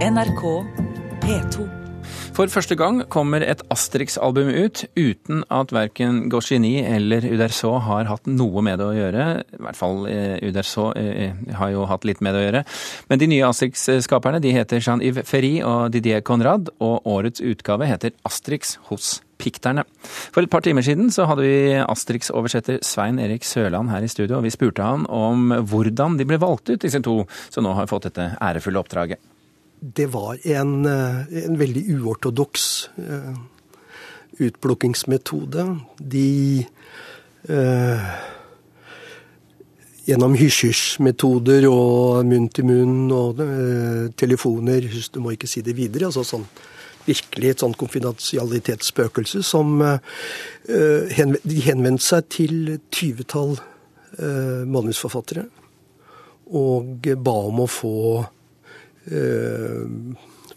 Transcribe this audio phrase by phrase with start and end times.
[0.00, 0.42] NRK
[1.20, 1.64] P2.
[2.32, 8.30] For første gang kommer et Asterix-album ut uten at verken Goscinny eller Uderso har hatt
[8.30, 9.26] noe med det å gjøre.
[9.44, 12.62] I hvert fall eh, Uderzo eh, har jo hatt litt med det å gjøre.
[13.12, 18.14] Men de nye Asterix-skaperne de heter Jean-Yves Ferry og Didier Conrad, og årets utgave heter
[18.24, 19.84] Asterix hos pikterne.
[20.32, 24.38] For et par timer siden så hadde vi Asterix-oversetter Svein Erik Sørland her i studio,
[24.38, 27.18] og vi spurte han om hvordan de ble valgt ut, disse to
[27.50, 29.20] som nå har fått dette ærefulle oppdraget
[29.80, 33.36] det var en, eh, en veldig uortodoks uh,
[34.38, 35.64] utplukkingsmetode.
[35.96, 36.66] De
[37.48, 38.10] uh,
[40.10, 46.08] Gjennom hysj-hysj-metoder og munn-til-munn og uh, telefoner Du må ikke si det videre.
[46.08, 46.46] altså sånn
[47.06, 49.78] virkelig et sånn konfidensialitetsspøkelse som
[50.68, 53.56] De henvendte seg til tyvetall
[54.68, 55.46] manusforfattere
[56.60, 57.94] og ba om å få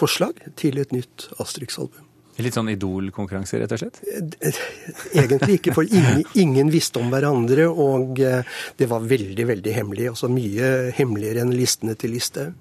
[0.00, 2.10] forslag til et nytt Asterix-album.
[2.40, 4.00] Litt sånn Idol-konkurranse, rett og slett?
[5.12, 8.46] Egentlig ikke, for ingen, ingen, visste om hverandre, og eh,
[8.80, 10.10] det var veldig, veldig hemmelig.
[10.14, 12.54] Altså mye hemmeligere enn listene til Listhaug.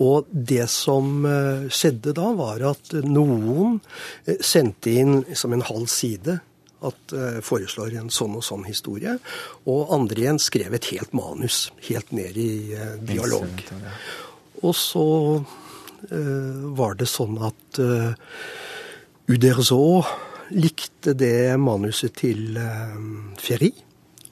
[0.00, 3.80] Og det som eh, skjedde da, var at noen
[4.26, 6.40] eh, sendte inn som en halv side
[6.80, 7.12] at
[7.44, 9.18] foreslår en sånn og sånn historie.
[9.68, 12.52] Og andre igjen skrev et helt manus, helt ned i
[13.04, 13.60] dialog.
[14.66, 15.04] Og så
[16.10, 18.12] eh, var det sånn at eh,
[19.30, 20.02] Uderzo
[20.50, 22.98] likte det manuset til eh,
[23.40, 23.70] Ferry.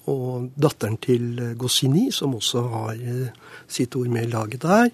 [0.09, 3.01] Og datteren til Goscinny, som også har
[3.69, 4.87] sitt ord med i laget der,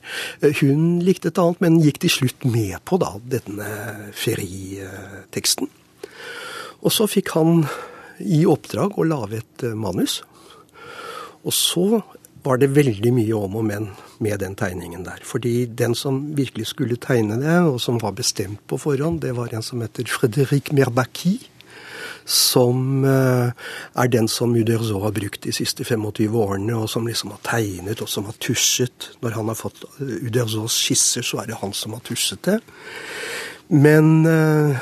[0.58, 3.68] hun likte et annet, men gikk til slutt med på da, denne
[4.10, 5.70] Ferry-teksten.
[6.82, 7.62] Og så fikk han
[8.26, 10.18] i oppdrag å lage et manus.
[11.46, 11.86] Og så
[12.44, 13.88] var det veldig mye om og men
[14.22, 15.22] med den tegningen der.
[15.24, 19.54] Fordi den som virkelig skulle tegne det, og som var bestemt på forhånd, det var
[19.54, 21.38] en som heter Frédéric Merbaki.
[22.24, 23.52] Som uh,
[24.00, 28.00] er den som Uderzo har brukt de siste 25 årene, og som liksom har tegnet
[28.00, 29.10] og som har tusjet.
[29.20, 32.60] Når han har fått uh, Uderzos skisser, så er det han som har tusjet det.
[33.68, 34.76] Men uh,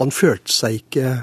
[0.00, 1.16] han følte seg ikke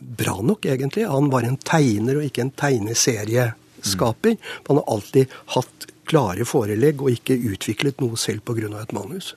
[0.00, 1.06] bra nok, egentlig.
[1.06, 3.52] Han var en tegner og ikke en tegneserie
[3.86, 4.36] skaper.
[4.68, 8.68] Man har alltid hatt klare forelegg og ikke utviklet noe selv pga.
[8.82, 9.34] et manus.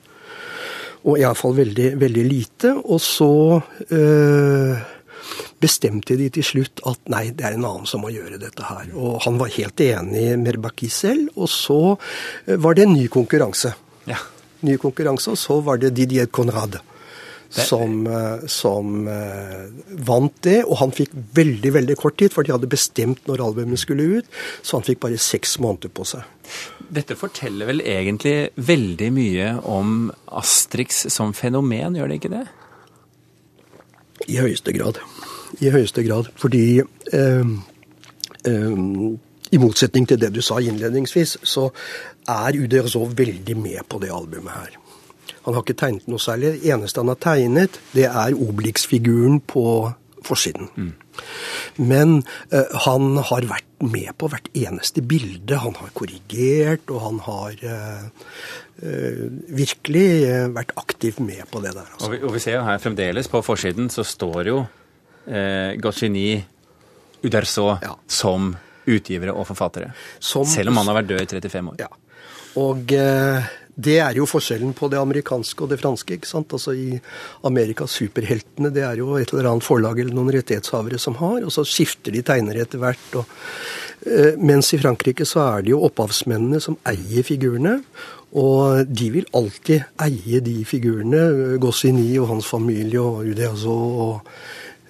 [1.07, 2.73] Og iallfall veldig, veldig lite.
[2.75, 4.77] Og så øh,
[5.59, 8.91] bestemte de til slutt at nei, det er en annen som må gjøre dette her.
[8.95, 11.29] Og han var helt enig med Baki selv.
[11.35, 11.95] Og så
[12.47, 13.73] øh, var det en ny konkurranse.
[14.07, 14.19] Ja.
[14.61, 16.79] Ny konkurranse, Og så var det Didier Conrad
[17.49, 19.67] som, eh, som uh,
[20.07, 20.59] vant det.
[20.65, 24.31] Og han fikk veldig veldig kort tid, for de hadde bestemt når albumet skulle ut.
[24.61, 26.27] Så han fikk bare seks måneder på seg.
[26.93, 32.45] Dette forteller vel egentlig veldig mye om Astrix som fenomen, gjør det ikke det?
[34.27, 34.99] I høyeste grad.
[35.61, 36.31] I høyeste grad.
[36.39, 37.53] Fordi eh,
[38.47, 38.83] eh,
[39.51, 41.69] i motsetning til det du sa innledningsvis, så
[42.27, 44.77] er UDRSO veldig med på det albumet her.
[45.45, 46.57] Han har ikke tegnet noe særlig.
[46.57, 49.65] Det eneste han har tegnet, det er Obelix-figuren på
[50.27, 50.69] forsiden.
[50.75, 50.93] Mm.
[51.77, 52.13] Men
[52.53, 55.59] uh, han har vært med på hvert eneste bilde.
[55.61, 58.33] Han har korrigert, og han har uh,
[58.83, 59.23] uh,
[59.57, 60.07] virkelig
[60.55, 61.87] vært aktiv med på det der.
[61.87, 62.09] Altså.
[62.09, 64.61] Og, vi, og, vi, ser jo her fremdeles, på forsiden så står jo
[65.27, 66.39] eh, Goscinny
[67.23, 67.93] Uderso ja.
[68.07, 68.51] som
[68.87, 69.91] utgivere og forfattere.
[70.19, 71.79] Som, selv om han har vært død i 35 år.
[71.81, 71.89] Ja.
[72.57, 72.93] Og
[73.77, 76.17] det er jo forskjellen på det amerikanske og det franske.
[76.17, 76.53] ikke sant?
[76.53, 76.97] Altså I
[77.45, 81.53] Amerika, superheltene, det er jo et eller annet forlag eller noen rettighetshavere som har, og
[81.53, 83.05] så skifter de tegnere etter hvert.
[83.21, 83.29] Og,
[84.09, 87.77] eh, mens i Frankrike så er det jo opphavsmennene som eier figurene.
[88.37, 91.57] Og de vil alltid eie de figurene.
[91.61, 94.31] Goscinny og hans familie og Udeazo og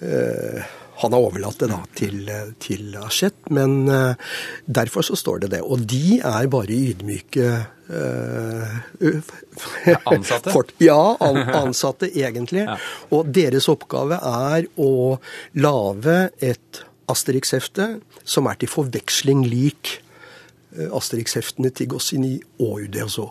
[0.02, 0.64] uh,
[0.98, 2.30] han har overlatt det da til,
[2.62, 4.18] til Hachette, men uh,
[4.66, 5.60] derfor så står det det.
[5.62, 7.46] Og de er bare ydmyke
[7.92, 8.74] uh,
[10.10, 10.50] Ansatte?
[10.56, 12.66] Fort, ja, an, ansatte egentlig.
[12.66, 12.76] ja.
[13.14, 15.18] Og deres oppgave er å
[15.54, 17.92] lage et Asterix-hefte
[18.28, 20.00] som er til forveksling lik
[20.74, 23.30] uh, Asterix-heftene til Gossini og Uderzo.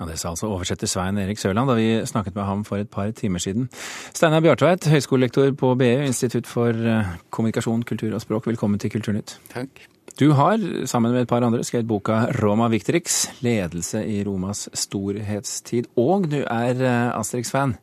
[0.00, 2.90] Ja, Det sa altså oversetter Svein Erik Sørland da vi snakket med ham for et
[2.90, 3.68] par timer siden.
[4.14, 8.48] Steinar Bjartveit, høyskolelektor på BU, Institutt for eh, kommunikasjon, kultur og språk.
[8.50, 9.36] Velkommen til Kulturnytt.
[9.54, 9.86] Takk.
[10.18, 15.88] Du har, sammen med et par andre, skrevet boka Roma Victrix, ledelse i Romas storhetstid.
[15.98, 17.76] Og du er eh, Asterix-fan.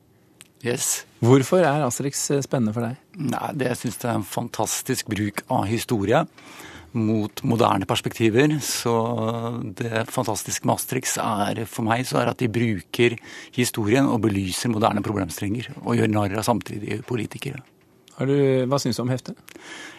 [0.63, 1.05] Yes.
[1.23, 2.99] Hvorfor er Asterix eh, spennende for deg?
[3.17, 6.25] Nei, det, Jeg syns det er en fantastisk bruk av historie.
[6.97, 8.57] Mot moderne perspektiver.
[8.63, 8.93] Så
[9.77, 13.17] det fantastiske med Asterix er for meg så er at de bruker
[13.55, 15.71] historien og belyser moderne problemstillinger.
[15.85, 17.63] Og gjør narr av samtidige politikere.
[18.21, 18.35] Du,
[18.69, 19.39] hva syns du om heftet?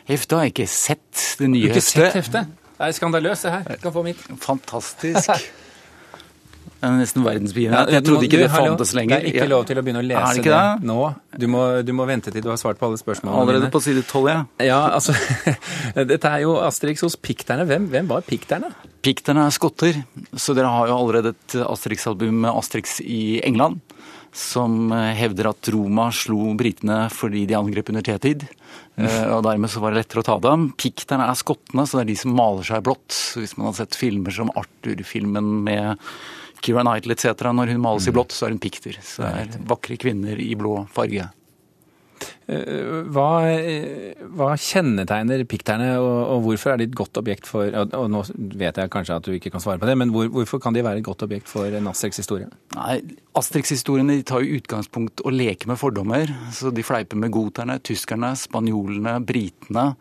[0.06, 1.24] Heftet har jeg ikke sett.
[1.40, 1.96] Det nye heftet.
[1.96, 2.36] Du har ikke heftet.
[2.36, 2.78] sett heftet?
[2.78, 3.66] Det er skandaløst, det her.
[3.76, 4.22] Du kan få mitt.
[4.42, 5.50] Fantastisk.
[6.82, 7.90] Det er nesten verdensbegivenhet.
[7.94, 9.20] Jeg trodde ikke det fantes lenger.
[9.22, 10.86] Det er ikke lov til å begynne å lese det, det?
[10.90, 10.96] nå.
[11.38, 13.38] Du må, du må, vente til du har svart på alle spørsmålene.
[13.38, 14.40] Allerede på side tolv, ja.
[14.66, 15.14] Ja, altså
[16.10, 17.68] Dette er jo Asterix hos pikterne.
[17.70, 18.72] Hvem, hvem var pikterne?
[19.06, 20.00] Pikterne er skotter,
[20.34, 23.78] så dere har jo allerede et Asterix-album med Asterix i England.
[24.34, 28.48] Som hevder at Roma slo britene fordi de angrep under tetid.
[28.98, 30.72] Og dermed så var det lettere å ta dem.
[30.74, 33.14] Pikterne er skottene, så det er de som maler seg blått.
[33.38, 36.08] Hvis man har sett filmer som Arthur-filmen med
[36.62, 37.48] Keira Knightley etc.
[37.50, 38.98] Når hun males i blått, så er hun pikter.
[39.02, 41.28] Så er vakre kvinner i blå farge.
[42.46, 43.28] Hva,
[44.34, 48.22] hva kjennetegner pikterne, og, og, hvorfor er de et godt objekt for og, og Nå
[48.58, 50.82] vet jeg kanskje at du ikke kan svare på det, men hvor, hvorfor kan de
[50.84, 52.50] være et godt objekt for en Asterix-historie?
[52.74, 52.98] Nei,
[53.38, 56.32] Asterix-historiene tar jo utgangspunkt å leke med fordommer.
[56.52, 59.92] så De fleiper med goterne, tyskerne, spanjolene, britene.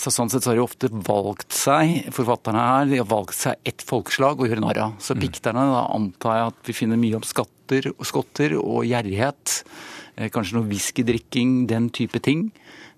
[0.00, 3.60] Så Sånn sett så har de ofte valgt seg forfatterne her, de har valgt seg
[3.68, 4.96] ett folkeslag å gjøre narr av.
[5.02, 9.58] Så pikterne, da antar jeg at vi finner mye om skatter, skotter og gjerrighet.
[10.32, 12.50] Kanskje noe whiskydrikking, den type ting.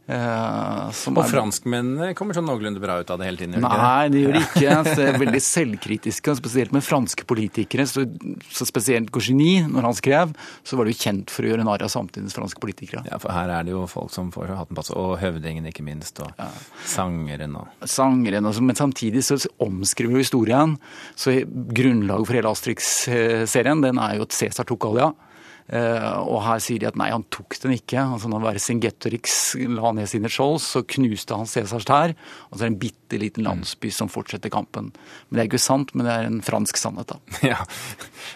[0.09, 3.61] Uh, og franskmennene kommer sånn noenlunde bra ut av det hele tiden?
[3.61, 4.76] Nei, det gjør de ikke.
[4.88, 7.85] Så er veldig selvkritiske, spesielt med franske politikere.
[7.91, 8.06] Så,
[8.49, 10.32] så spesielt Gaucheny, når han skrev,
[10.65, 13.05] så var det jo kjent for å gjøre narr av samtidens franske politikere.
[13.11, 15.85] Ja, for her er det jo folk som får hatten på seg, og høvdingen ikke
[15.85, 16.49] minst, og ja.
[16.88, 20.79] sangeren og Sangeren, også, men samtidig så omskriver jo historien.
[21.20, 25.12] Så grunnlaget for hele Asterix-serien, den er jo at Cæsar tok Gallia.
[25.12, 25.28] Uh,
[25.69, 28.00] og her sier de at nei, han tok den ikke.
[28.00, 29.35] altså Når Vercingetorix
[29.76, 32.15] la ned sine skjold, så knuste han Cæsars tær.
[32.49, 34.93] Og så er det en bitte liten landsby som fortsetter kampen.
[35.29, 37.20] Men Det er ikke sant, men det er en fransk sannhet, da.
[37.53, 37.61] Ja.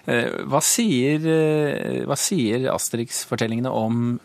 [0.05, 1.25] Uh, hva sier,
[2.08, 4.19] hva sier Asterix-fortellingene om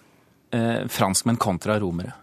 [0.48, 2.14] franskmenn kontra romere?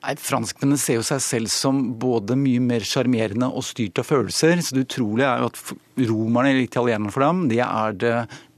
[0.00, 4.62] Nei, Franskmennene ser jo seg selv som både mye mer sjarmerende og styrt av følelser.
[4.64, 5.60] Så det utrolige er jo at
[6.08, 8.14] romerne, eller italienerne for dem, de er det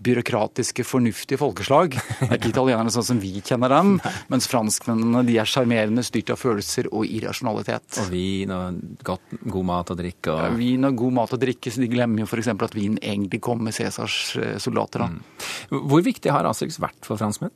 [0.06, 1.96] byråkratiske, fornuftige folkeslag.
[1.96, 3.96] Det er ikke italienerne sånn som vi kjenner dem,
[4.32, 7.98] mens franskmennene de er sjarmerende, styrt av følelser og irrasjonalitet.
[8.04, 8.80] Og vin og
[9.10, 10.30] godt, god mat og drikke.
[10.30, 10.46] Og...
[10.46, 12.54] Ja, vin og god mat og drikke, så de glemmer jo f.eks.
[12.54, 14.22] at vin egentlig kom med Cæsars
[14.62, 15.08] soldater.
[15.08, 15.10] Da.
[15.10, 15.86] Mm.
[15.90, 17.54] Hvor viktig har Asterix vært for franskmenn?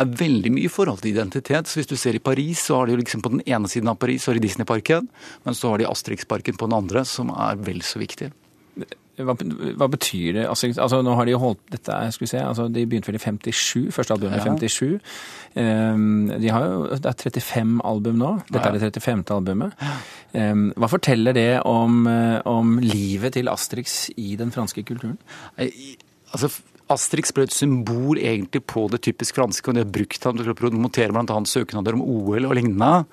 [0.00, 1.68] Er veldig mye i forhold til identitet.
[1.68, 3.98] Så Hvis du ser i Paris, så har de liksom på den ene siden av
[4.00, 5.08] Paris har de Disneyparken,
[5.44, 8.32] men så har de Asterix-parken på den andre, som er vel så viktig.
[9.20, 9.34] Hva,
[9.76, 10.44] hva, betyr det?
[10.48, 13.20] Altså, altså, nå har De holdt dette, skal vi se, altså, de begynte vel i
[13.20, 14.54] 57, første albumet i ja.
[14.54, 15.10] 57.
[15.60, 18.32] Um, de har jo, Det er 35 album nå.
[18.48, 18.72] Dette ja.
[18.72, 19.24] er det 35.
[19.36, 19.86] albumet.
[20.32, 22.06] Um, hva forteller det om,
[22.48, 25.18] om livet til Asterix i den franske kulturen?
[25.58, 26.52] Altså,
[26.90, 30.50] Asterix ble et symbol egentlig på det typisk franske, og de har brukt ham til
[30.50, 31.38] å promotere bl.a.
[31.46, 33.04] søknader om OL og lignende.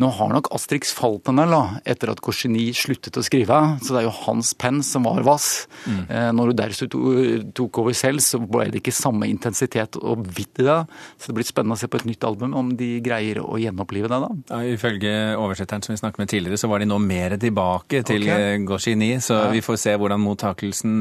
[0.00, 1.54] Nå har nok Asterix falt en del
[1.88, 5.68] etter at Corseny sluttet å skrive, så det er jo hans penn som var vass.
[5.86, 6.02] Mm.
[6.36, 10.78] Når Uderzo tok over selv, så ble det ikke samme intensitet og vidt i det.
[11.18, 14.10] Så det blir spennende å se på et nytt album om de greier å gjenopplive
[14.10, 14.20] det.
[14.24, 14.30] da.
[14.50, 18.26] Ja, ifølge oversetteren som vi snakket med tidligere, så var de nå mer tilbake til
[18.26, 18.58] okay.
[18.66, 19.48] Goscini, så ja.
[19.54, 21.00] vi får se hvordan mottakelsen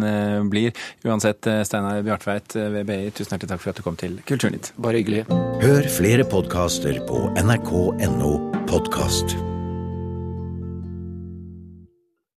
[0.52, 0.74] blir.
[1.08, 4.73] Uansett, Steinar Bjarte Hartveit ved BI, tusen hjertelig takk for at du kom til Kulturnytt.
[4.81, 5.26] Bare hyggelig.
[5.64, 8.33] Hør flere podkaster på nrk.no
[8.68, 9.40] podkast.